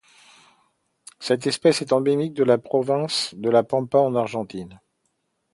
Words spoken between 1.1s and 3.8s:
Cette espèce est endémique de la province de La